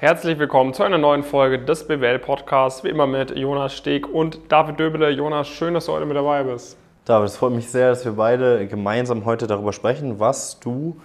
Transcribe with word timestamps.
Herzlich 0.00 0.38
willkommen 0.38 0.74
zu 0.74 0.84
einer 0.84 0.96
neuen 0.96 1.24
Folge 1.24 1.58
des 1.58 1.88
BWL 1.88 2.20
Podcasts, 2.20 2.84
wie 2.84 2.88
immer 2.88 3.08
mit 3.08 3.36
Jonas 3.36 3.74
Steg 3.74 4.08
und 4.08 4.38
David 4.48 4.78
Döbele. 4.78 5.10
Jonas, 5.10 5.48
schön, 5.48 5.74
dass 5.74 5.86
du 5.86 5.92
heute 5.92 6.06
mit 6.06 6.16
dabei 6.16 6.44
bist. 6.44 6.76
David, 7.04 7.30
es 7.30 7.36
freut 7.36 7.50
mich 7.50 7.68
sehr, 7.68 7.88
dass 7.88 8.04
wir 8.04 8.12
beide 8.12 8.68
gemeinsam 8.68 9.24
heute 9.24 9.48
darüber 9.48 9.72
sprechen, 9.72 10.20
was 10.20 10.60
du, 10.60 10.96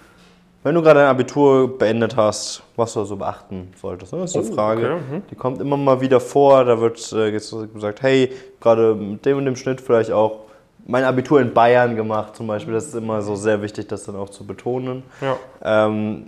wenn 0.62 0.76
du 0.76 0.80
gerade 0.80 1.00
dein 1.00 1.08
Abitur 1.08 1.76
beendet 1.76 2.16
hast, 2.16 2.62
was 2.76 2.92
du 2.92 3.02
so 3.04 3.16
beachten 3.16 3.72
solltest. 3.82 4.12
Das 4.12 4.30
ist 4.30 4.36
eine 4.36 4.46
Oh, 4.48 4.54
Frage, 4.54 4.84
okay, 4.84 5.16
mhm. 5.16 5.22
die 5.28 5.34
kommt 5.34 5.60
immer 5.60 5.76
mal 5.76 6.00
wieder 6.00 6.20
vor. 6.20 6.64
Da 6.64 6.80
wird 6.80 7.12
äh, 7.12 7.32
gesagt, 7.32 8.00
hey, 8.00 8.30
gerade 8.60 8.94
mit 8.94 9.26
dem 9.26 9.38
und 9.38 9.44
dem 9.44 9.56
Schnitt 9.56 9.80
vielleicht 9.80 10.12
auch 10.12 10.42
mein 10.86 11.02
Abitur 11.02 11.40
in 11.40 11.52
Bayern 11.52 11.96
gemacht 11.96 12.36
zum 12.36 12.46
Beispiel. 12.46 12.74
Das 12.74 12.84
ist 12.86 12.94
immer 12.94 13.22
so 13.22 13.34
sehr 13.34 13.60
wichtig, 13.60 13.88
das 13.88 14.04
dann 14.04 14.14
auch 14.14 14.30
zu 14.30 14.46
betonen. 14.46 15.02
Ja. 15.20 15.36
Ähm, 15.64 16.26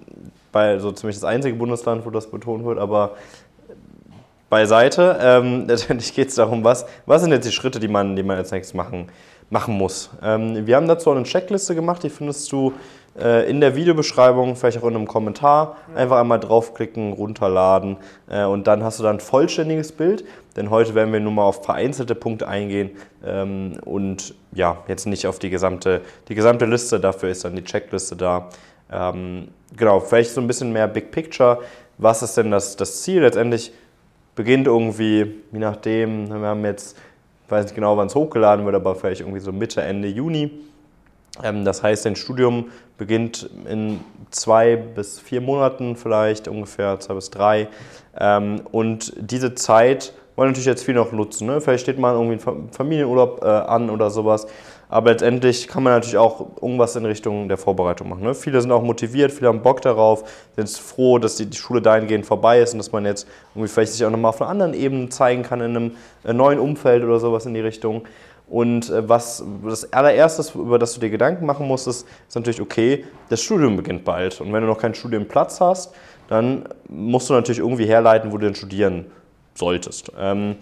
bei 0.56 0.78
so 0.78 0.90
ziemlich 0.90 1.16
das 1.16 1.24
einzige 1.24 1.54
Bundesland, 1.54 2.06
wo 2.06 2.10
das 2.10 2.30
betont 2.30 2.64
wird, 2.64 2.78
aber 2.78 3.10
beiseite. 4.48 5.18
Ähm, 5.20 5.64
letztendlich 5.68 6.14
geht 6.14 6.28
es 6.28 6.36
darum, 6.36 6.64
was, 6.64 6.86
was 7.04 7.20
sind 7.20 7.30
jetzt 7.30 7.46
die 7.46 7.52
Schritte, 7.52 7.78
die 7.78 7.88
man, 7.88 8.16
die 8.16 8.22
man 8.22 8.38
als 8.38 8.52
nächstes 8.52 8.72
machen, 8.72 9.08
machen 9.50 9.76
muss. 9.76 10.08
Ähm, 10.22 10.66
wir 10.66 10.76
haben 10.76 10.88
dazu 10.88 11.10
eine 11.10 11.24
Checkliste 11.24 11.74
gemacht, 11.74 12.02
die 12.04 12.08
findest 12.08 12.50
du 12.52 12.72
äh, 13.18 13.50
in 13.50 13.60
der 13.60 13.76
Videobeschreibung, 13.76 14.56
vielleicht 14.56 14.78
auch 14.78 14.88
in 14.88 14.96
einem 14.96 15.06
Kommentar. 15.06 15.76
Einfach 15.94 16.20
einmal 16.20 16.40
draufklicken, 16.40 17.12
runterladen 17.12 17.98
äh, 18.30 18.44
und 18.44 18.66
dann 18.66 18.82
hast 18.82 18.98
du 18.98 19.02
dann 19.02 19.16
ein 19.16 19.20
vollständiges 19.20 19.92
Bild. 19.92 20.24
Denn 20.56 20.70
heute 20.70 20.94
werden 20.94 21.12
wir 21.12 21.20
nur 21.20 21.32
mal 21.32 21.44
auf 21.44 21.66
vereinzelte 21.66 22.14
Punkte 22.14 22.48
eingehen 22.48 22.92
ähm, 23.22 23.78
und 23.84 24.34
ja, 24.52 24.78
jetzt 24.88 25.04
nicht 25.06 25.26
auf 25.26 25.38
die 25.38 25.50
gesamte, 25.50 26.00
die 26.28 26.34
gesamte 26.34 26.64
Liste. 26.64 26.98
Dafür 26.98 27.28
ist 27.28 27.44
dann 27.44 27.54
die 27.56 27.64
Checkliste 27.64 28.16
da. 28.16 28.48
Ähm, 28.90 29.48
genau, 29.76 30.00
vielleicht 30.00 30.30
so 30.30 30.40
ein 30.40 30.46
bisschen 30.46 30.72
mehr 30.72 30.86
Big 30.88 31.10
Picture. 31.10 31.60
Was 31.98 32.22
ist 32.22 32.36
denn 32.36 32.50
das, 32.50 32.76
das 32.76 33.02
Ziel? 33.02 33.22
Letztendlich 33.22 33.72
beginnt 34.34 34.66
irgendwie, 34.66 35.34
je 35.52 35.58
nachdem, 35.58 36.28
wir 36.28 36.48
haben 36.48 36.64
jetzt, 36.64 36.96
ich 37.44 37.50
weiß 37.50 37.64
nicht 37.64 37.74
genau, 37.74 37.96
wann 37.96 38.06
es 38.06 38.14
hochgeladen 38.14 38.64
wird, 38.64 38.74
aber 38.74 38.94
vielleicht 38.94 39.22
irgendwie 39.22 39.40
so 39.40 39.50
Mitte, 39.50 39.82
Ende 39.82 40.08
Juni. 40.08 40.50
Ähm, 41.42 41.64
das 41.64 41.82
heißt, 41.82 42.04
dein 42.06 42.16
Studium 42.16 42.66
beginnt 42.98 43.48
in 43.68 44.00
zwei 44.30 44.76
bis 44.76 45.20
vier 45.20 45.40
Monaten 45.40 45.96
vielleicht, 45.96 46.48
ungefähr 46.48 47.00
zwei 47.00 47.14
bis 47.14 47.30
drei. 47.30 47.68
Ähm, 48.18 48.62
und 48.72 49.12
diese 49.18 49.54
Zeit 49.54 50.12
wollen 50.34 50.50
natürlich 50.50 50.66
jetzt 50.66 50.84
viel 50.84 50.94
noch 50.94 51.12
nutzen. 51.12 51.46
Ne? 51.46 51.60
Vielleicht 51.60 51.82
steht 51.82 51.98
mal 51.98 52.12
irgendwie 52.12 52.34
ein 52.34 52.40
Fa- 52.40 52.56
Familienurlaub 52.72 53.42
äh, 53.42 53.46
an 53.46 53.90
oder 53.90 54.10
sowas. 54.10 54.46
Aber 54.88 55.10
letztendlich 55.10 55.66
kann 55.66 55.82
man 55.82 55.94
natürlich 55.94 56.16
auch 56.16 56.46
irgendwas 56.62 56.94
in 56.94 57.04
Richtung 57.04 57.48
der 57.48 57.58
Vorbereitung 57.58 58.08
machen. 58.08 58.22
Ne? 58.22 58.34
Viele 58.34 58.60
sind 58.60 58.70
auch 58.70 58.82
motiviert, 58.82 59.32
viele 59.32 59.48
haben 59.48 59.62
Bock 59.62 59.82
darauf, 59.82 60.24
sind 60.54 60.68
froh, 60.70 61.18
dass 61.18 61.36
die, 61.36 61.46
die 61.46 61.56
Schule 61.56 61.82
dahingehend 61.82 62.24
vorbei 62.24 62.60
ist 62.60 62.72
und 62.72 62.78
dass 62.78 62.92
man 62.92 63.04
jetzt 63.04 63.26
irgendwie 63.54 63.68
vielleicht 63.68 63.92
sich 63.92 64.04
auch 64.04 64.10
nochmal 64.10 64.28
auf 64.28 64.40
einer 64.40 64.50
anderen 64.50 64.74
Ebene 64.74 65.08
zeigen 65.08 65.42
kann, 65.42 65.60
in 65.60 65.76
einem 65.76 65.96
äh, 66.24 66.32
neuen 66.32 66.60
Umfeld 66.60 67.02
oder 67.02 67.18
sowas 67.18 67.46
in 67.46 67.54
die 67.54 67.60
Richtung. 67.60 68.02
Und 68.48 68.90
äh, 68.90 69.08
was 69.08 69.44
das 69.64 69.92
allererste, 69.92 70.56
über 70.56 70.78
das 70.78 70.94
du 70.94 71.00
dir 71.00 71.10
Gedanken 71.10 71.46
machen 71.46 71.66
musst, 71.66 71.88
ist, 71.88 72.06
ist 72.28 72.36
natürlich, 72.36 72.60
okay, 72.60 73.04
das 73.28 73.42
Studium 73.42 73.76
beginnt 73.76 74.04
bald. 74.04 74.40
Und 74.40 74.52
wenn 74.52 74.60
du 74.60 74.68
noch 74.68 74.78
keinen 74.78 74.94
Studienplatz 74.94 75.60
hast, 75.60 75.94
dann 76.28 76.68
musst 76.88 77.28
du 77.28 77.34
natürlich 77.34 77.58
irgendwie 77.58 77.86
herleiten, 77.86 78.30
wo 78.30 78.38
du 78.38 78.46
denn 78.46 78.54
studieren 78.54 79.06
solltest. 79.54 80.12
Ähm, 80.18 80.56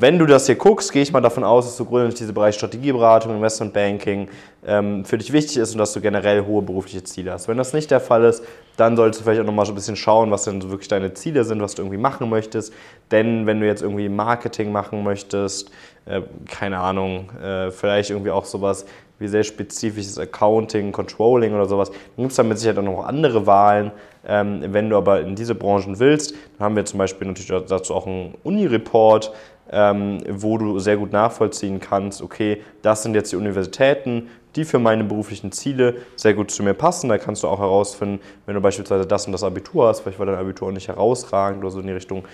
wenn 0.00 0.18
du 0.18 0.24
das 0.24 0.46
hier 0.46 0.54
guckst, 0.54 0.92
gehe 0.92 1.02
ich 1.02 1.12
mal 1.12 1.20
davon 1.20 1.44
aus, 1.44 1.66
dass 1.66 1.76
du 1.76 1.84
grundsätzlich 1.84 2.20
diese 2.20 2.32
Bereich 2.32 2.54
Strategieberatung, 2.54 3.34
Investmentbanking 3.36 4.28
ähm, 4.66 5.04
für 5.04 5.18
dich 5.18 5.30
wichtig 5.30 5.58
ist 5.58 5.72
und 5.72 5.78
dass 5.78 5.92
du 5.92 6.00
generell 6.00 6.46
hohe 6.46 6.62
berufliche 6.62 7.04
Ziele 7.04 7.32
hast. 7.32 7.48
Wenn 7.48 7.58
das 7.58 7.74
nicht 7.74 7.90
der 7.90 8.00
Fall 8.00 8.24
ist, 8.24 8.42
dann 8.78 8.96
solltest 8.96 9.20
du 9.20 9.24
vielleicht 9.24 9.42
auch 9.42 9.46
nochmal 9.46 9.66
so 9.66 9.72
ein 9.72 9.74
bisschen 9.74 9.96
schauen, 9.96 10.30
was 10.30 10.44
denn 10.44 10.62
so 10.62 10.70
wirklich 10.70 10.88
deine 10.88 11.12
Ziele 11.12 11.44
sind, 11.44 11.60
was 11.60 11.74
du 11.74 11.82
irgendwie 11.82 11.98
machen 11.98 12.30
möchtest. 12.30 12.72
Denn 13.10 13.46
wenn 13.46 13.60
du 13.60 13.66
jetzt 13.66 13.82
irgendwie 13.82 14.08
Marketing 14.08 14.72
machen 14.72 15.04
möchtest, 15.04 15.70
äh, 16.06 16.22
keine 16.48 16.78
Ahnung, 16.78 17.30
äh, 17.38 17.70
vielleicht 17.70 18.08
irgendwie 18.08 18.30
auch 18.30 18.46
sowas 18.46 18.86
wie 19.18 19.28
sehr 19.28 19.44
spezifisches 19.44 20.18
Accounting, 20.18 20.92
Controlling 20.92 21.52
oder 21.52 21.66
sowas, 21.66 21.90
dann 21.90 22.24
gibt 22.24 22.30
es 22.30 22.36
da 22.36 22.42
mit 22.42 22.58
Sicherheit 22.58 22.78
auch 22.78 22.82
noch 22.82 23.04
andere 23.04 23.46
Wahlen. 23.46 23.92
Ähm, 24.26 24.62
wenn 24.68 24.88
du 24.88 24.96
aber 24.96 25.20
in 25.20 25.34
diese 25.34 25.54
Branchen 25.54 25.98
willst, 25.98 26.32
dann 26.56 26.64
haben 26.64 26.76
wir 26.76 26.86
zum 26.86 26.98
Beispiel 26.98 27.28
natürlich 27.28 27.66
dazu 27.68 27.94
auch 27.94 28.06
einen 28.06 28.34
Uni-Report, 28.44 29.32
ähm, 29.72 30.18
wo 30.28 30.58
du 30.58 30.78
sehr 30.78 30.96
gut 30.96 31.12
nachvollziehen 31.12 31.80
kannst, 31.80 32.22
okay, 32.22 32.62
das 32.82 33.02
sind 33.02 33.14
jetzt 33.14 33.32
die 33.32 33.36
Universitäten, 33.36 34.28
die 34.56 34.64
für 34.64 34.78
meine 34.78 35.04
beruflichen 35.04 35.52
Ziele 35.52 35.96
sehr 36.16 36.34
gut 36.34 36.50
zu 36.50 36.62
mir 36.62 36.74
passen. 36.74 37.08
Da 37.08 37.18
kannst 37.18 37.42
du 37.42 37.48
auch 37.48 37.60
herausfinden, 37.60 38.20
wenn 38.46 38.54
du 38.54 38.60
beispielsweise 38.60 39.06
das 39.06 39.26
und 39.26 39.32
das 39.32 39.44
Abitur 39.44 39.86
hast, 39.86 40.00
vielleicht 40.00 40.18
war 40.18 40.26
dein 40.26 40.36
Abitur 40.36 40.68
auch 40.68 40.72
nicht 40.72 40.88
herausragend 40.88 41.62
oder 41.62 41.70
so 41.70 41.80
in 41.80 41.86
die 41.86 41.92
Richtung, 41.92 42.24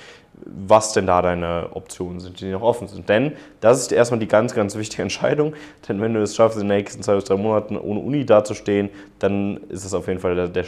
was 0.45 0.93
denn 0.93 1.07
da 1.07 1.23
deine 1.23 1.71
Optionen 1.75 2.21
sind, 2.21 2.41
die 2.41 2.51
noch 2.51 2.63
offen 2.63 2.89
sind. 2.89 3.09
Denn 3.09 3.33
das 3.61 3.81
ist 3.81 3.93
erstmal 3.93 4.21
die 4.21 4.29
ganz, 4.29 4.55
ganz 4.55 4.77
wichtige 4.77 5.03
Entscheidung. 5.07 5.55
Denn 5.89 6.01
wenn 6.01 6.15
du 6.15 6.23
es 6.23 6.35
schaffst, 6.35 6.59
in 6.59 6.69
den 6.69 6.77
nächsten 6.77 7.03
zwei 7.03 7.17
bis 7.17 7.25
drei 7.25 7.37
Monaten 7.37 7.77
ohne 7.77 8.01
Uni 8.01 8.25
dazustehen, 8.25 8.89
dann 9.19 9.59
ist 9.69 9.85
es 9.85 9.93
auf 9.93 10.09
jeden 10.09 10.21
Fall 10.21 10.35
der, 10.35 10.49
der, 10.49 10.65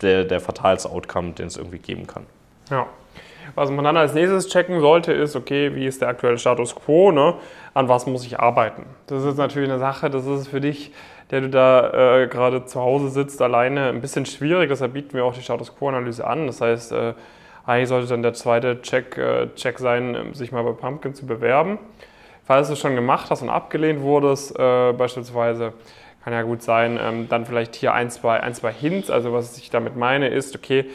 der, 0.00 0.24
der 0.24 0.40
fatalste 0.40 0.90
Outcome, 0.90 1.32
den 1.32 1.48
es 1.48 1.56
irgendwie 1.56 1.78
geben 1.78 2.06
kann. 2.06 2.24
Ja. 2.70 2.86
Was 3.54 3.70
man 3.70 3.84
dann 3.84 3.96
als 3.96 4.14
nächstes 4.14 4.48
checken 4.48 4.80
sollte, 4.80 5.12
ist, 5.12 5.36
okay, 5.36 5.74
wie 5.74 5.86
ist 5.86 6.00
der 6.00 6.08
aktuelle 6.08 6.38
Status 6.38 6.74
quo, 6.74 7.10
ne? 7.10 7.34
an 7.74 7.88
was 7.88 8.06
muss 8.06 8.24
ich 8.26 8.40
arbeiten? 8.40 8.86
Das 9.06 9.24
ist 9.24 9.36
natürlich 9.36 9.68
eine 9.68 9.78
Sache, 9.78 10.10
das 10.10 10.26
ist 10.26 10.48
für 10.48 10.60
dich, 10.60 10.92
der 11.30 11.42
du 11.42 11.48
da 11.48 12.22
äh, 12.22 12.26
gerade 12.26 12.64
zu 12.64 12.80
Hause 12.80 13.08
sitzt, 13.08 13.40
alleine 13.42 13.88
ein 13.88 14.00
bisschen 14.00 14.26
schwierig. 14.26 14.68
Deshalb 14.70 14.94
bieten 14.94 15.14
wir 15.14 15.24
auch 15.24 15.34
die 15.34 15.42
Status 15.42 15.74
quo-Analyse 15.76 16.26
an. 16.26 16.46
Das 16.46 16.60
heißt, 16.60 16.92
äh, 16.92 17.14
eigentlich 17.66 17.88
sollte 17.88 18.08
dann 18.08 18.22
der 18.22 18.32
zweite 18.32 18.80
Check, 18.80 19.18
äh, 19.18 19.48
Check 19.54 19.78
sein, 19.78 20.14
äh, 20.14 20.34
sich 20.34 20.52
mal 20.52 20.64
bei 20.64 20.72
Pumpkin 20.72 21.14
zu 21.14 21.26
bewerben. 21.26 21.78
Falls 22.44 22.68
du 22.68 22.72
es 22.72 22.80
schon 22.80 22.94
gemacht 22.94 23.30
hast 23.30 23.42
und 23.42 23.50
abgelehnt 23.50 24.00
wurdest, 24.00 24.58
äh, 24.58 24.92
beispielsweise, 24.92 25.74
kann 26.24 26.32
ja 26.32 26.42
gut 26.42 26.62
sein, 26.62 26.98
ähm, 27.02 27.28
dann 27.28 27.46
vielleicht 27.46 27.74
hier 27.74 27.92
ein 27.92 28.10
zwei, 28.10 28.40
ein, 28.40 28.54
zwei 28.54 28.72
Hints. 28.72 29.10
Also 29.10 29.32
was 29.32 29.56
ich 29.58 29.70
damit 29.70 29.96
meine 29.96 30.28
ist, 30.28 30.56
okay, 30.56 30.86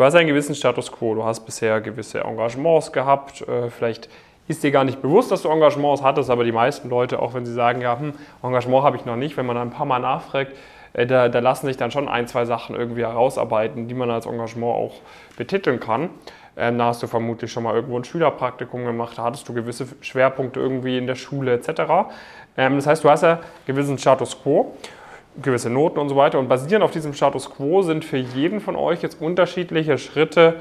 du 0.00 0.06
hast 0.06 0.14
einen 0.14 0.28
gewissen 0.28 0.54
Status 0.54 0.90
quo, 0.90 1.14
du 1.14 1.24
hast 1.24 1.40
bisher 1.40 1.78
gewisse 1.82 2.20
Engagements 2.20 2.90
gehabt, 2.90 3.42
äh, 3.42 3.68
vielleicht 3.68 4.08
ist 4.48 4.62
dir 4.62 4.70
gar 4.70 4.82
nicht 4.82 5.02
bewusst, 5.02 5.30
dass 5.30 5.42
du 5.42 5.50
Engagements 5.50 6.02
hattest, 6.02 6.30
aber 6.30 6.42
die 6.42 6.52
meisten 6.52 6.88
Leute, 6.88 7.20
auch 7.20 7.34
wenn 7.34 7.44
sie 7.44 7.52
sagen, 7.52 7.82
ja, 7.82 7.98
hm, 7.98 8.14
Engagement 8.42 8.82
habe 8.82 8.96
ich 8.96 9.04
noch 9.04 9.16
nicht, 9.16 9.36
wenn 9.36 9.44
man 9.44 9.56
dann 9.56 9.68
ein 9.68 9.74
paar 9.74 9.84
Mal 9.84 9.98
nachfragt, 9.98 10.56
äh, 10.94 11.06
da, 11.06 11.28
da 11.28 11.40
lassen 11.40 11.66
sich 11.66 11.76
dann 11.76 11.90
schon 11.90 12.08
ein, 12.08 12.26
zwei 12.28 12.46
Sachen 12.46 12.76
irgendwie 12.76 13.02
herausarbeiten, 13.02 13.88
die 13.88 13.94
man 13.94 14.10
als 14.10 14.24
Engagement 14.24 14.74
auch 14.74 14.94
betiteln 15.36 15.80
kann. 15.80 16.08
Ähm, 16.56 16.78
da 16.78 16.86
hast 16.86 17.02
du 17.02 17.06
vermutlich 17.06 17.52
schon 17.52 17.64
mal 17.64 17.74
irgendwo 17.74 17.98
ein 17.98 18.04
Schülerpraktikum 18.04 18.86
gemacht, 18.86 19.18
da 19.18 19.24
hattest 19.24 19.46
du 19.50 19.52
gewisse 19.52 19.86
Schwerpunkte 20.00 20.60
irgendwie 20.60 20.96
in 20.96 21.06
der 21.06 21.14
Schule 21.14 21.52
etc. 21.52 22.08
Ähm, 22.56 22.76
das 22.76 22.86
heißt, 22.86 23.04
du 23.04 23.10
hast 23.10 23.22
ja 23.22 23.40
gewissen 23.66 23.98
Status 23.98 24.42
quo, 24.42 24.74
gewisse 25.42 25.70
Noten 25.70 25.98
und 25.98 26.08
so 26.08 26.16
weiter. 26.16 26.38
Und 26.38 26.48
basierend 26.48 26.84
auf 26.84 26.90
diesem 26.90 27.14
Status 27.14 27.50
quo 27.50 27.82
sind 27.82 28.04
für 28.04 28.16
jeden 28.16 28.60
von 28.60 28.76
euch 28.76 29.02
jetzt 29.02 29.20
unterschiedliche 29.20 29.98
Schritte 29.98 30.56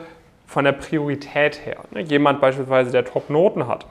von 0.45 0.65
der 0.65 0.71
Priorität 0.73 1.65
her. 1.65 1.77
Ne, 1.91 2.01
Jemand 2.01 2.41
beispielsweise, 2.41 2.91
der 2.91 3.05
Top-Noten 3.05 3.67
hat, 3.67 3.85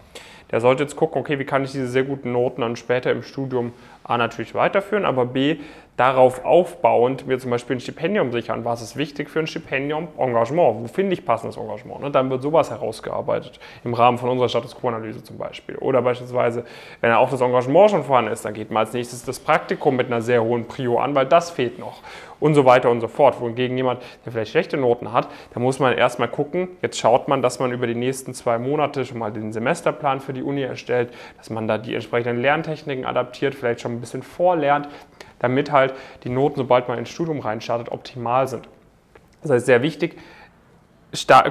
der 0.50 0.60
sollte 0.60 0.82
jetzt 0.82 0.96
gucken, 0.96 1.20
okay, 1.20 1.38
wie 1.38 1.44
kann 1.44 1.64
ich 1.64 1.72
diese 1.72 1.88
sehr 1.88 2.04
guten 2.04 2.32
Noten 2.32 2.62
dann 2.62 2.76
später 2.76 3.10
im 3.10 3.22
Studium 3.22 3.72
A 4.04 4.16
natürlich 4.16 4.54
weiterführen, 4.54 5.04
aber 5.04 5.26
B 5.26 5.58
darauf 5.98 6.44
aufbauend 6.44 7.26
mir 7.26 7.38
zum 7.38 7.50
Beispiel 7.50 7.76
ein 7.76 7.80
Stipendium 7.80 8.30
sichern. 8.30 8.64
Was 8.64 8.80
ist 8.80 8.96
wichtig 8.96 9.28
für 9.28 9.40
ein 9.40 9.48
Stipendium? 9.48 10.06
Engagement. 10.16 10.76
Wo 10.80 10.86
finde 10.86 11.12
ich 11.12 11.26
passendes 11.26 11.56
Engagement? 11.56 12.02
Ne? 12.02 12.10
Dann 12.12 12.30
wird 12.30 12.40
sowas 12.40 12.70
herausgearbeitet 12.70 13.58
im 13.82 13.94
Rahmen 13.94 14.16
von 14.16 14.30
unserer 14.30 14.48
Status 14.48 14.76
Quo-Analyse 14.76 15.24
zum 15.24 15.38
Beispiel. 15.38 15.76
Oder 15.76 16.00
beispielsweise, 16.00 16.64
wenn 17.00 17.12
auch 17.12 17.28
das 17.28 17.40
Engagement 17.40 17.90
schon 17.90 18.04
vorhanden 18.04 18.30
ist, 18.30 18.44
dann 18.44 18.54
geht 18.54 18.70
man 18.70 18.84
als 18.84 18.92
nächstes 18.92 19.24
das 19.24 19.40
Praktikum 19.40 19.96
mit 19.96 20.06
einer 20.06 20.22
sehr 20.22 20.42
hohen 20.42 20.66
Prio 20.66 20.98
an, 21.00 21.16
weil 21.16 21.26
das 21.26 21.50
fehlt 21.50 21.80
noch 21.80 22.00
und 22.40 22.54
so 22.54 22.64
weiter 22.64 22.90
und 22.90 23.00
so 23.00 23.08
fort. 23.08 23.40
Wohingegen 23.40 23.76
jemand, 23.76 24.00
der 24.24 24.32
vielleicht 24.32 24.52
schlechte 24.52 24.76
Noten 24.76 25.12
hat, 25.12 25.28
da 25.52 25.58
muss 25.58 25.80
man 25.80 25.98
erstmal 25.98 26.28
gucken, 26.28 26.68
jetzt 26.80 26.98
schaut 26.98 27.26
man, 27.26 27.42
dass 27.42 27.58
man 27.58 27.72
über 27.72 27.88
die 27.88 27.96
nächsten 27.96 28.34
zwei 28.34 28.58
Monate 28.58 29.04
schon 29.04 29.18
mal 29.18 29.32
den 29.32 29.52
Semesterplan 29.52 30.20
für 30.20 30.32
die 30.32 30.37
Uni 30.42 30.62
erstellt, 30.62 31.12
dass 31.36 31.50
man 31.50 31.68
da 31.68 31.78
die 31.78 31.94
entsprechenden 31.94 32.40
Lerntechniken 32.40 33.04
adaptiert, 33.04 33.54
vielleicht 33.54 33.80
schon 33.80 33.92
ein 33.92 34.00
bisschen 34.00 34.22
vorlernt, 34.22 34.88
damit 35.38 35.70
halt 35.70 35.94
die 36.24 36.30
Noten, 36.30 36.56
sobald 36.56 36.88
man 36.88 36.98
ins 36.98 37.10
Studium 37.10 37.40
reinstartet, 37.40 37.90
optimal 37.90 38.48
sind. 38.48 38.68
Das 39.42 39.50
heißt, 39.50 39.66
sehr 39.66 39.82
wichtig, 39.82 40.16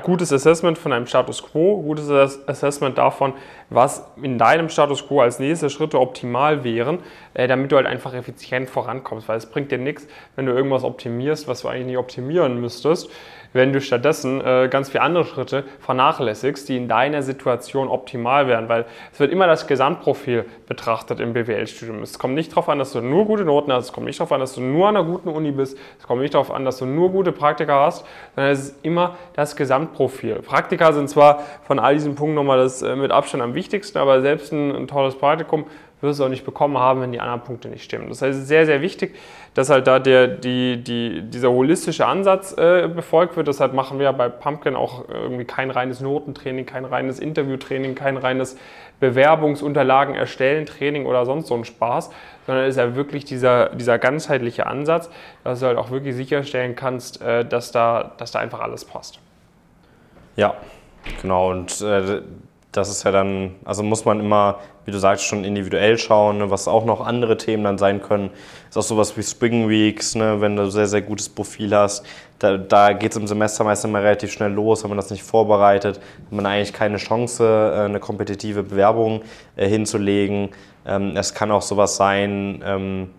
gutes 0.04 0.32
Assessment 0.32 0.78
von 0.78 0.94
einem 0.94 1.08
Status 1.08 1.42
Quo, 1.42 1.82
gutes 1.82 2.10
Ass- 2.12 2.48
Assessment 2.48 2.98
davon, 2.98 3.34
was 3.72 4.06
in 4.22 4.38
deinem 4.38 4.70
Status 4.70 5.08
Quo 5.08 5.22
als 5.22 5.40
nächste 5.40 5.70
Schritte 5.72 6.00
optimal 6.00 6.64
wären, 6.64 7.00
äh, 7.34 7.48
damit 7.48 7.72
du 7.72 7.76
halt 7.76 7.88
einfach 7.88 8.14
effizient 8.14 8.70
vorankommst. 8.70 9.28
Weil 9.28 9.38
es 9.38 9.48
bringt 9.48 9.72
dir 9.72 9.80
nichts, 9.80 10.08
wenn 10.36 10.46
du 10.46 10.52
irgendwas 10.52 10.84
optimierst, 10.84 11.48
was 11.48 11.62
du 11.62 11.70
eigentlich 11.70 11.88
nicht 11.88 11.98
optimieren 11.98 12.62
müsstest, 12.62 13.10
wenn 13.54 13.74
du 13.74 13.82
stattdessen 13.82 14.42
äh, 14.42 14.68
ganz 14.70 14.90
viele 14.90 15.02
andere 15.04 15.26
Schritte 15.26 15.64
vernachlässigst, 15.80 16.68
die 16.70 16.78
in 16.78 16.88
deiner 16.88 17.22
Situation 17.22 17.88
optimal 17.88 18.48
wären. 18.48 18.70
Weil 18.70 18.86
es 19.12 19.20
wird 19.20 19.32
immer 19.32 19.48
das 19.48 19.68
Gesamtprofil 19.68 20.46
betrachtet 20.68 21.20
im 21.20 21.34
BWL-Studium. 21.34 22.02
Es 22.02 22.20
kommt 22.20 22.36
nicht 22.36 22.52
darauf 22.52 22.70
an, 22.70 22.80
dass 22.80 22.92
du 22.92 23.02
nur 23.02 23.26
gute 23.26 23.46
Noten 23.46 23.72
hast, 23.72 23.86
es 23.86 23.94
kommt 23.94 24.08
nicht 24.08 24.20
darauf 24.20 24.32
an, 24.32 24.40
dass 24.40 24.54
du 24.54 24.62
nur 24.62 24.88
an 24.88 24.98
einer 24.98 25.06
guten 25.06 25.30
Uni 25.30 25.52
bist, 25.52 25.78
es 26.00 26.08
kommt 26.08 26.22
nicht 26.22 26.34
darauf 26.34 26.52
an, 26.52 26.66
dass 26.66 26.78
du 26.78 26.86
nur 26.86 27.12
gute 27.12 27.32
Praktika 27.32 27.86
hast, 27.86 28.06
sondern 28.36 28.52
es 28.52 28.60
ist 28.60 28.86
immer 28.86 29.18
das 29.34 29.56
Gesamtprofil. 29.56 30.36
Praktika 30.36 30.92
sind 30.94 31.10
zwar 31.10 31.44
von 31.64 31.80
all 31.80 31.94
diesen 31.94 32.16
Punkten 32.16 32.36
nochmal 32.36 32.58
das 32.58 32.82
äh, 32.82 32.96
mit 32.96 33.12
Abstand 33.12 33.44
am 33.44 33.54
wichtigsten, 33.54 33.98
aber 33.98 34.22
selbst 34.22 34.52
ein, 34.52 34.76
ein 34.76 34.88
tolles 34.88 35.16
Praktikum 35.16 35.66
wirst 36.02 36.20
du 36.20 36.26
auch 36.26 36.30
nicht 36.30 36.46
bekommen 36.46 36.78
haben, 36.78 37.02
wenn 37.02 37.12
die 37.12 37.20
anderen 37.20 37.42
Punkte 37.42 37.70
nicht 37.70 37.84
stimmen. 37.84 38.10
Das 38.10 38.22
heißt, 38.22 38.36
es 38.36 38.44
ist 38.44 38.48
sehr, 38.48 38.66
sehr 38.66 38.82
wichtig, 38.82 39.16
dass 39.56 39.70
halt 39.70 39.88
da 39.88 39.98
der, 39.98 40.28
die, 40.28 40.84
die, 40.84 41.22
dieser 41.24 41.52
holistische 41.52 42.06
Ansatz 42.06 42.56
äh, 42.58 42.88
befolgt 42.88 43.36
wird. 43.36 43.48
Deshalb 43.48 43.74
machen 43.74 43.98
wir 43.98 44.14
bei 44.14 44.30
Pumpkin 44.30 44.76
auch 44.76 45.10
irgendwie 45.10 45.46
kein 45.46 45.72
reines 45.72 46.00
Notentraining, 46.00 46.66
kein 46.66 46.86
reines 46.86 47.20
Interviewtraining, 47.20 47.96
kein 47.96 48.18
reines 48.18 48.58
Bewerbungsunterlagen 49.00 50.16
erstellen 50.16 50.66
Training 50.66 51.06
oder 51.06 51.26
sonst 51.26 51.48
so 51.48 51.56
ein 51.56 51.66
Spaß, 51.66 52.12
sondern 52.46 52.66
es 52.66 52.76
ist 52.76 52.78
ja 52.78 52.96
wirklich 52.96 53.26
dieser, 53.26 53.70
dieser 53.70 54.00
ganzheitliche 54.00 54.66
Ansatz, 54.66 55.10
dass 55.44 55.60
du 55.60 55.68
halt 55.68 55.78
auch 55.78 55.92
wirklich 55.92 56.16
sicherstellen 56.16 56.76
kannst, 56.76 57.22
äh, 57.22 57.46
dass, 57.46 57.72
da, 57.72 58.12
dass 58.18 58.32
da 58.32 58.40
einfach 58.40 58.60
alles 58.60 58.86
passt. 58.86 59.20
Ja, 60.36 60.56
genau. 61.22 61.52
Und 61.52 61.82
äh, 61.82 62.22
das 62.78 62.90
ist 62.90 63.04
ja 63.04 63.12
dann, 63.12 63.56
also 63.66 63.84
muss 63.84 64.06
man 64.06 64.20
immer, 64.20 64.60
wie 64.86 64.92
du 64.92 65.00
sagst, 65.00 65.26
schon 65.26 65.44
individuell 65.44 65.98
schauen, 65.98 66.38
ne, 66.38 66.52
was 66.52 66.68
auch 66.68 66.86
noch 66.86 67.06
andere 67.06 67.38
Themen 67.38 67.64
dann 67.64 67.78
sein 67.78 68.02
können. 68.02 68.30
Ist 68.70 68.78
auch 68.78 68.84
sowas 68.84 69.18
wie 69.18 69.24
Spring 69.24 69.68
Weeks, 69.68 70.16
ne, 70.16 70.40
wenn 70.40 70.56
du 70.56 70.70
sehr, 70.70 70.88
sehr 70.88 71.02
gutes 71.02 71.28
Profil 71.28 71.76
hast. 71.76 72.06
Da, 72.40 72.58
da 72.58 72.94
geht 72.94 73.12
es 73.12 73.18
im 73.18 73.28
Semester 73.28 73.64
meistens 73.64 73.90
immer 73.90 74.04
relativ 74.04 74.32
schnell 74.32 74.52
los, 74.52 74.84
wenn 74.84 74.90
man 74.90 74.98
das 74.98 75.10
nicht 75.10 75.24
vorbereitet, 75.24 75.98
hat 75.98 76.32
man 76.32 76.46
eigentlich 76.46 76.74
keine 76.74 76.98
Chance, 76.98 77.44
äh, 77.44 77.86
eine 77.86 78.00
kompetitive 78.00 78.64
Bewerbung 78.64 79.22
äh, 79.56 79.68
hinzulegen. 79.68 80.50
Ähm, 80.86 81.18
es 81.18 81.34
kann 81.34 81.52
auch 81.52 81.64
sowas 81.64 81.98
sein, 81.98 82.64
ähm, 82.64 83.10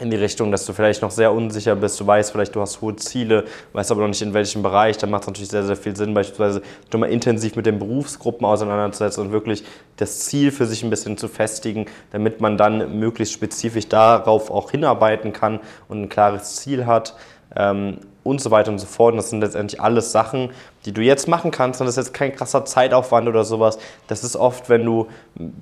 in 0.00 0.10
die 0.10 0.16
Richtung, 0.16 0.50
dass 0.50 0.64
du 0.64 0.72
vielleicht 0.72 1.02
noch 1.02 1.10
sehr 1.10 1.32
unsicher 1.32 1.76
bist. 1.76 2.00
Du 2.00 2.06
weißt 2.06 2.32
vielleicht, 2.32 2.54
du 2.54 2.60
hast 2.60 2.80
hohe 2.80 2.96
Ziele, 2.96 3.44
weißt 3.72 3.90
aber 3.90 4.00
noch 4.00 4.08
nicht 4.08 4.22
in 4.22 4.32
welchem 4.34 4.62
Bereich. 4.62 4.96
Dann 4.98 5.10
macht 5.10 5.22
es 5.22 5.26
natürlich 5.28 5.50
sehr, 5.50 5.64
sehr 5.64 5.76
viel 5.76 5.94
Sinn, 5.94 6.14
beispielsweise 6.14 6.62
du 6.88 6.98
mal 6.98 7.10
intensiv 7.10 7.54
mit 7.54 7.66
den 7.66 7.78
Berufsgruppen 7.78 8.46
auseinanderzusetzen 8.46 9.26
und 9.26 9.32
wirklich 9.32 9.64
das 9.96 10.20
Ziel 10.20 10.50
für 10.50 10.66
sich 10.66 10.82
ein 10.82 10.90
bisschen 10.90 11.18
zu 11.18 11.28
festigen, 11.28 11.86
damit 12.12 12.40
man 12.40 12.56
dann 12.56 12.98
möglichst 12.98 13.34
spezifisch 13.34 13.88
darauf 13.88 14.50
auch 14.50 14.70
hinarbeiten 14.70 15.32
kann 15.32 15.60
und 15.88 16.02
ein 16.02 16.08
klares 16.08 16.56
Ziel 16.56 16.86
hat. 16.86 17.14
Ähm, 17.54 17.98
und 18.22 18.40
so 18.40 18.50
weiter 18.50 18.70
und 18.70 18.78
so 18.78 18.86
fort. 18.86 19.12
Und 19.12 19.18
das 19.18 19.30
sind 19.30 19.40
letztendlich 19.40 19.80
alles 19.80 20.12
Sachen, 20.12 20.50
die 20.84 20.92
du 20.92 21.00
jetzt 21.00 21.28
machen 21.28 21.50
kannst. 21.50 21.80
Und 21.80 21.86
das 21.86 21.96
ist 21.96 22.06
jetzt 22.06 22.14
kein 22.14 22.34
krasser 22.34 22.64
Zeitaufwand 22.64 23.28
oder 23.28 23.44
sowas. 23.44 23.78
Das 24.08 24.24
ist 24.24 24.36
oft, 24.36 24.68
wenn 24.68 24.84
du 24.84 25.06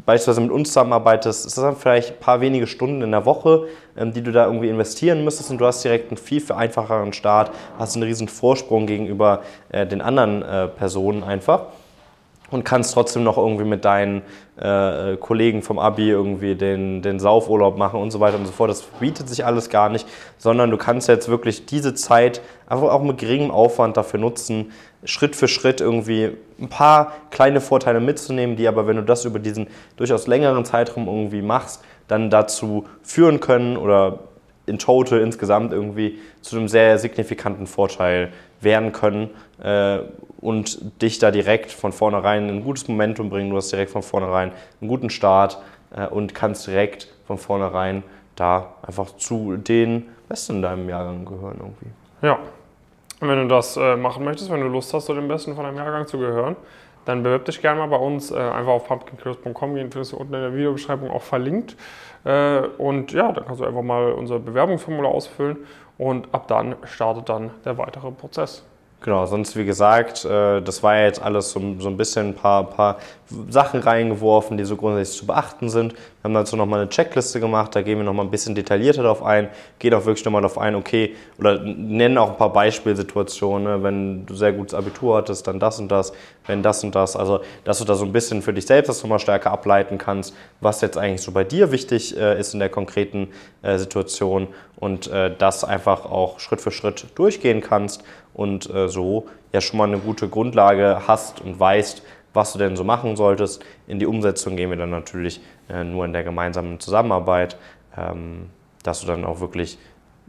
beispielsweise 0.06 0.40
mit 0.40 0.50
uns 0.50 0.68
zusammenarbeitest, 0.68 1.46
ist 1.46 1.56
das 1.56 1.64
dann 1.64 1.76
vielleicht 1.76 2.12
ein 2.12 2.20
paar 2.20 2.40
wenige 2.40 2.66
Stunden 2.66 3.02
in 3.02 3.10
der 3.10 3.24
Woche, 3.24 3.66
ähm, 3.96 4.12
die 4.12 4.22
du 4.22 4.32
da 4.32 4.46
irgendwie 4.46 4.68
investieren 4.68 5.24
müsstest. 5.24 5.50
Und 5.50 5.58
du 5.58 5.66
hast 5.66 5.82
direkt 5.84 6.10
einen 6.10 6.18
viel, 6.18 6.40
viel 6.40 6.56
einfacheren 6.56 7.12
Start, 7.12 7.52
hast 7.78 7.94
einen 7.94 8.04
riesen 8.04 8.28
Vorsprung 8.28 8.86
gegenüber 8.86 9.42
äh, 9.70 9.86
den 9.86 10.00
anderen 10.00 10.42
äh, 10.42 10.68
Personen 10.68 11.22
einfach 11.22 11.66
und 12.50 12.64
kannst 12.64 12.94
trotzdem 12.94 13.24
noch 13.24 13.36
irgendwie 13.36 13.64
mit 13.64 13.84
deinen 13.84 14.22
äh, 14.56 15.16
Kollegen 15.16 15.62
vom 15.62 15.78
Abi 15.78 16.08
irgendwie 16.08 16.54
den, 16.54 17.02
den 17.02 17.20
Saufurlaub 17.20 17.76
machen 17.76 18.00
und 18.00 18.10
so 18.10 18.20
weiter 18.20 18.38
und 18.38 18.46
so 18.46 18.52
fort. 18.52 18.70
Das 18.70 18.82
bietet 18.82 19.28
sich 19.28 19.44
alles 19.44 19.70
gar 19.70 19.88
nicht, 19.88 20.06
sondern 20.38 20.70
du 20.70 20.76
kannst 20.76 21.08
jetzt 21.08 21.28
wirklich 21.28 21.66
diese 21.66 21.94
Zeit 21.94 22.40
einfach 22.66 22.88
auch 22.90 23.02
mit 23.02 23.18
geringem 23.18 23.50
Aufwand 23.50 23.96
dafür 23.96 24.20
nutzen, 24.20 24.72
Schritt 25.04 25.36
für 25.36 25.48
Schritt 25.48 25.80
irgendwie 25.80 26.30
ein 26.60 26.68
paar 26.68 27.12
kleine 27.30 27.60
Vorteile 27.60 28.00
mitzunehmen, 28.00 28.56
die 28.56 28.66
aber, 28.66 28.86
wenn 28.86 28.96
du 28.96 29.02
das 29.02 29.24
über 29.24 29.38
diesen 29.38 29.68
durchaus 29.96 30.26
längeren 30.26 30.64
Zeitraum 30.64 31.06
irgendwie 31.06 31.42
machst, 31.42 31.84
dann 32.08 32.30
dazu 32.30 32.86
führen 33.02 33.40
können 33.40 33.76
oder 33.76 34.20
in 34.66 34.78
total 34.78 35.20
insgesamt 35.20 35.72
irgendwie 35.72 36.18
zu 36.42 36.56
einem 36.56 36.68
sehr 36.68 36.98
signifikanten 36.98 37.66
Vorteil 37.66 38.32
werden 38.60 38.92
können 38.92 39.30
äh, 39.62 40.00
und 40.40 41.02
dich 41.02 41.18
da 41.18 41.30
direkt 41.30 41.72
von 41.72 41.92
vornherein 41.92 42.48
ein 42.48 42.64
gutes 42.64 42.88
Momentum 42.88 43.28
bringen. 43.28 43.50
Du 43.50 43.56
hast 43.56 43.72
direkt 43.72 43.90
von 43.90 44.02
vornherein 44.02 44.52
einen 44.80 44.88
guten 44.88 45.10
Start 45.10 45.58
äh, 45.94 46.06
und 46.06 46.34
kannst 46.34 46.66
direkt 46.66 47.08
von 47.26 47.38
vornherein 47.38 48.02
da 48.36 48.74
einfach 48.86 49.16
zu 49.16 49.56
den 49.56 50.06
Besten 50.28 50.56
in 50.56 50.62
deinem 50.62 50.88
Jahrgang 50.88 51.24
gehören 51.24 51.56
irgendwie. 51.58 51.86
Ja, 52.22 52.38
und 53.20 53.28
wenn 53.28 53.38
du 53.38 53.48
das 53.48 53.76
äh, 53.76 53.96
machen 53.96 54.24
möchtest, 54.24 54.50
wenn 54.50 54.60
du 54.60 54.68
Lust 54.68 54.94
hast, 54.94 55.06
zu 55.06 55.14
den 55.14 55.26
Besten 55.26 55.56
von 55.56 55.64
deinem 55.64 55.76
Jahrgang 55.76 56.06
zu 56.06 56.18
gehören, 56.18 56.54
dann 57.04 57.22
bewirb 57.22 57.46
dich 57.46 57.60
gerne 57.60 57.80
mal 57.80 57.88
bei 57.88 57.96
uns. 57.96 58.30
Äh, 58.30 58.36
einfach 58.36 58.72
auf 58.72 58.86
pumpkinkurs.com, 58.86 59.74
den 59.74 59.90
findest 59.90 60.12
du 60.12 60.18
unten 60.18 60.34
in 60.34 60.40
der 60.40 60.54
Videobeschreibung 60.54 61.10
auch 61.10 61.22
verlinkt. 61.22 61.76
Und 62.78 63.12
ja, 63.12 63.32
dann 63.32 63.46
kannst 63.46 63.60
du 63.60 63.64
einfach 63.64 63.80
mal 63.80 64.10
unser 64.12 64.40
Bewerbungsformular 64.40 65.10
ausfüllen 65.10 65.56
und 65.96 66.28
ab 66.34 66.48
dann 66.48 66.74
startet 66.84 67.28
dann 67.28 67.52
der 67.64 67.78
weitere 67.78 68.10
Prozess. 68.10 68.64
Genau, 69.00 69.26
sonst 69.26 69.56
wie 69.56 69.64
gesagt, 69.64 70.24
äh, 70.24 70.60
das 70.60 70.82
war 70.82 70.98
jetzt 70.98 71.22
alles 71.22 71.52
so, 71.52 71.60
so 71.78 71.88
ein 71.88 71.96
bisschen 71.96 72.30
ein 72.30 72.34
paar, 72.34 72.64
paar 72.64 72.98
Sachen 73.48 73.78
reingeworfen, 73.78 74.56
die 74.56 74.64
so 74.64 74.74
grundsätzlich 74.74 75.18
zu 75.18 75.26
beachten 75.26 75.68
sind. 75.68 75.92
Wir 75.92 76.24
haben 76.24 76.34
dazu 76.34 76.56
nochmal 76.56 76.80
eine 76.80 76.88
Checkliste 76.88 77.38
gemacht, 77.38 77.76
da 77.76 77.82
gehen 77.82 77.98
wir 77.98 78.04
nochmal 78.04 78.26
ein 78.26 78.30
bisschen 78.32 78.56
detaillierter 78.56 79.04
darauf 79.04 79.22
ein, 79.22 79.50
gehen 79.78 79.94
auch 79.94 80.04
wirklich 80.04 80.24
nochmal 80.24 80.42
darauf 80.42 80.58
ein, 80.58 80.74
okay, 80.74 81.14
oder 81.38 81.60
nennen 81.60 82.18
auch 82.18 82.30
ein 82.30 82.36
paar 82.38 82.52
Beispielsituationen, 82.52 83.68
ne? 83.68 83.82
wenn 83.84 84.26
du 84.26 84.34
sehr 84.34 84.52
gutes 84.52 84.74
Abitur 84.74 85.18
hattest, 85.18 85.46
dann 85.46 85.60
das 85.60 85.78
und 85.78 85.88
das, 85.92 86.12
wenn 86.46 86.64
das 86.64 86.82
und 86.82 86.96
das. 86.96 87.14
Also, 87.14 87.40
dass 87.62 87.78
du 87.78 87.84
da 87.84 87.94
so 87.94 88.04
ein 88.04 88.12
bisschen 88.12 88.42
für 88.42 88.52
dich 88.52 88.66
selbst 88.66 88.88
das 88.88 89.02
nochmal 89.04 89.20
stärker 89.20 89.52
ableiten 89.52 89.98
kannst, 89.98 90.34
was 90.60 90.80
jetzt 90.80 90.98
eigentlich 90.98 91.22
so 91.22 91.30
bei 91.30 91.44
dir 91.44 91.70
wichtig 91.70 92.16
äh, 92.16 92.40
ist 92.40 92.52
in 92.52 92.58
der 92.58 92.68
konkreten 92.68 93.28
äh, 93.62 93.78
Situation 93.78 94.48
und 94.80 95.10
das 95.38 95.64
einfach 95.64 96.04
auch 96.04 96.38
Schritt 96.38 96.60
für 96.60 96.70
Schritt 96.70 97.06
durchgehen 97.16 97.60
kannst 97.60 98.04
und 98.32 98.72
äh, 98.72 98.88
so 98.88 99.26
ja 99.52 99.60
schon 99.60 99.78
mal 99.78 99.88
eine 99.88 99.98
gute 99.98 100.28
Grundlage 100.28 101.02
hast 101.06 101.40
und 101.40 101.58
weißt, 101.58 102.02
was 102.32 102.52
du 102.52 102.58
denn 102.58 102.76
so 102.76 102.84
machen 102.84 103.16
solltest. 103.16 103.64
In 103.86 103.98
die 103.98 104.06
Umsetzung 104.06 104.56
gehen 104.56 104.70
wir 104.70 104.76
dann 104.76 104.90
natürlich 104.90 105.40
äh, 105.68 105.82
nur 105.82 106.04
in 106.04 106.12
der 106.12 106.22
gemeinsamen 106.22 106.78
Zusammenarbeit, 106.78 107.56
ähm, 107.96 108.50
dass 108.84 109.00
du 109.00 109.06
dann 109.06 109.24
auch 109.24 109.40
wirklich 109.40 109.78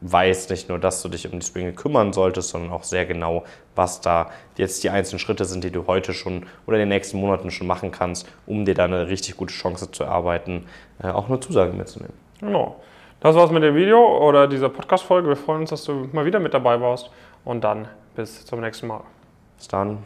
weißt, 0.01 0.49
nicht 0.49 0.69
nur, 0.69 0.79
dass 0.79 1.01
du 1.01 1.09
dich 1.09 1.31
um 1.31 1.39
die 1.39 1.45
Springe 1.45 1.73
kümmern 1.73 2.13
solltest, 2.13 2.49
sondern 2.49 2.71
auch 2.71 2.83
sehr 2.83 3.05
genau, 3.05 3.43
was 3.75 3.99
da 3.99 4.31
jetzt 4.57 4.83
die 4.83 4.89
einzelnen 4.89 5.19
Schritte 5.19 5.43
sind, 5.43 5.63
die 5.63 5.71
du 5.71 5.87
heute 5.87 6.13
schon 6.13 6.45
oder 6.65 6.77
in 6.77 6.81
den 6.81 6.89
nächsten 6.89 7.19
Monaten 7.19 7.51
schon 7.51 7.67
machen 7.67 7.91
kannst, 7.91 8.27
um 8.47 8.63
dir 8.65 8.73
da 8.73 8.85
eine 8.85 9.07
richtig 9.07 9.35
gute 9.35 9.53
Chance 9.53 9.91
zu 9.91 10.03
erarbeiten, 10.03 10.65
äh, 11.03 11.09
auch 11.09 11.27
eine 11.27 11.39
Zusage 11.41 11.73
mitzunehmen. 11.73 12.13
Genau. 12.39 12.77
Das 13.21 13.35
war's 13.35 13.51
mit 13.51 13.63
dem 13.63 13.75
Video 13.75 13.99
oder 14.25 14.47
dieser 14.47 14.69
Podcast-Folge. 14.69 15.27
Wir 15.27 15.35
freuen 15.35 15.61
uns, 15.61 15.71
dass 15.71 15.83
du 15.83 16.07
mal 16.13 16.25
wieder 16.25 16.39
mit 16.39 16.53
dabei 16.53 16.79
warst 16.79 17.09
und 17.43 17.63
dann 17.63 17.89
bis 18.15 18.45
zum 18.45 18.61
nächsten 18.61 18.87
Mal. 18.87 19.01
Bis 19.57 19.67
dann. 19.67 20.03